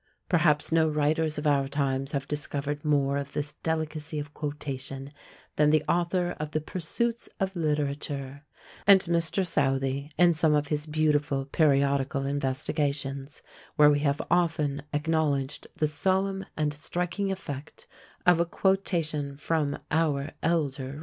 Perhaps 0.27 0.71
no 0.71 0.89
writers 0.89 1.37
of 1.37 1.45
our 1.45 1.67
times 1.67 2.13
have 2.13 2.27
discovered 2.27 2.83
more 2.83 3.17
of 3.17 3.33
this 3.33 3.53
delicacy 3.53 4.17
of 4.17 4.33
quotation 4.33 5.13
than 5.57 5.69
the 5.69 5.83
author 5.87 6.31
of 6.39 6.49
the 6.49 6.59
"Pursuits 6.59 7.29
of 7.39 7.55
Literature;" 7.55 8.43
and 8.87 9.01
Mr. 9.01 9.45
Southey, 9.45 10.11
in 10.17 10.33
some 10.33 10.55
of 10.55 10.69
his 10.69 10.87
beautiful 10.87 11.45
periodical 11.45 12.25
investigations, 12.25 13.43
where 13.75 13.91
we 13.91 13.99
have 13.99 14.19
often 14.31 14.81
acknowledged 14.91 15.67
the 15.75 15.85
solemn 15.85 16.47
and 16.57 16.73
striking 16.73 17.31
effect 17.31 17.85
of 18.25 18.39
a 18.39 18.45
quotation 18.47 19.37
from 19.37 19.77
our 19.91 20.31
elder 20.41 20.87
writers. 20.93 20.99